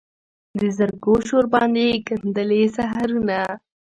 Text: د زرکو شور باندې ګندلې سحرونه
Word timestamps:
د 0.59 0.61
زرکو 0.77 1.13
شور 1.27 1.45
باندې 1.53 1.85
ګندلې 2.07 2.61
سحرونه 2.75 3.37